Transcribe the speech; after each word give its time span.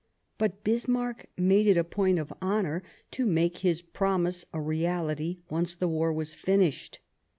But 0.39 0.63
Bismarck 0.63 1.27
made 1.37 1.67
it 1.67 1.77
a 1.77 1.83
point 1.83 2.17
of 2.17 2.33
honour 2.41 2.81
to 3.11 3.25
100 3.25 3.27
Sadowa 3.27 3.33
make 3.35 3.57
his 3.59 3.81
promise 3.83 4.45
a 4.51 4.59
reality, 4.59 5.37
once 5.47 5.75
the 5.75 5.87
war 5.87 6.11
was 6.11 6.33
finished. 6.33 7.01